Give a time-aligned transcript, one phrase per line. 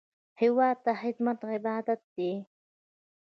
[0.41, 2.31] هېواد ته خدمت عبادت دی